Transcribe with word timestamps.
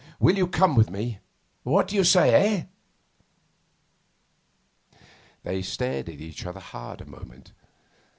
Will 0.19 0.35
you 0.35 0.47
come 0.47 0.73
with 0.75 0.89
me? 0.89 1.19
What 1.61 1.89
d'you 1.89 2.03
say. 2.03 2.67
Eh?' 4.93 4.99
They 5.43 5.61
stared 5.61 6.09
at 6.09 6.15
each 6.19 6.43
other 6.43 6.59
hard 6.59 7.01
a 7.01 7.05
moment. 7.05 7.51